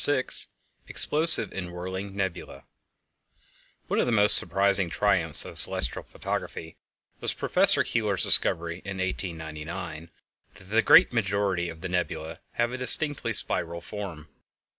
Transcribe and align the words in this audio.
VI 0.03 0.23
Explosive 0.87 1.51
and 1.53 1.71
Whirling 1.71 2.15
Nebulæ 2.15 2.63
One 3.85 3.99
of 3.99 4.07
the 4.07 4.11
most 4.11 4.35
surprising 4.35 4.89
triumphs 4.89 5.45
of 5.45 5.59
celestial 5.59 6.01
photography 6.01 6.75
was 7.19 7.33
Professor 7.33 7.83
Keeler's 7.83 8.23
discovery, 8.23 8.81
in 8.83 8.97
1899, 8.97 10.09
that 10.55 10.63
the 10.63 10.81
great 10.81 11.13
majority 11.13 11.69
of 11.69 11.81
the 11.81 11.87
nebulæ 11.87 12.39
have 12.53 12.71
a 12.71 12.79
distinctly 12.79 13.31
spiral 13.31 13.79
form. 13.79 14.27